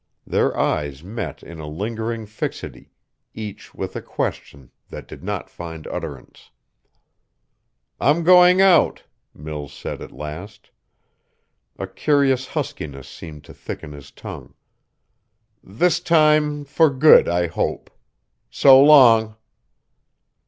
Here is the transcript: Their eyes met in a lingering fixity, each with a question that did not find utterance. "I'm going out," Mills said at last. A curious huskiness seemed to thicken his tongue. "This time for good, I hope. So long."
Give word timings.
Their 0.25 0.57
eyes 0.57 1.03
met 1.03 1.43
in 1.43 1.59
a 1.59 1.67
lingering 1.67 2.25
fixity, 2.25 2.91
each 3.35 3.75
with 3.75 3.95
a 3.95 4.01
question 4.01 4.71
that 4.89 5.07
did 5.07 5.23
not 5.23 5.47
find 5.47 5.85
utterance. 5.85 6.49
"I'm 7.99 8.23
going 8.23 8.61
out," 8.61 9.03
Mills 9.35 9.71
said 9.71 10.01
at 10.01 10.11
last. 10.11 10.71
A 11.77 11.85
curious 11.85 12.47
huskiness 12.47 13.07
seemed 13.07 13.43
to 13.43 13.53
thicken 13.53 13.91
his 13.91 14.09
tongue. 14.09 14.55
"This 15.63 15.99
time 15.99 16.65
for 16.65 16.89
good, 16.89 17.27
I 17.27 17.45
hope. 17.45 17.91
So 18.49 18.81
long." 18.83 19.35